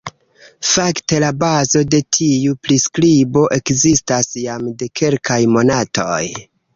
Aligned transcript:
Fakte 0.67 1.17
la 1.23 1.27
bazo 1.41 1.83
de 1.95 1.99
tiu 2.17 2.55
priskribo 2.67 3.43
ekzistas 3.57 4.31
jam 4.47 4.65
de 4.81 4.89
kelkaj 5.01 5.39
monatoj. 5.57 6.23